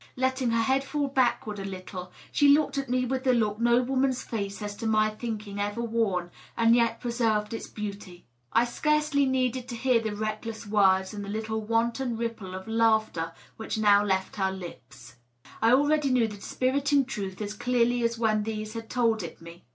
[0.15, 3.83] Letting her head fall backward a little, she looked at me with the look no
[3.83, 8.25] woman's face has to my thinking ever worn and yet preserved its beauty...
[8.51, 13.31] I scarcely needed to hear the reckless words and the little wanton ripple of laughter
[13.57, 15.17] which now left her lips;
[15.61, 19.65] I already knew the dispiriting truth as clearly as when these had told it me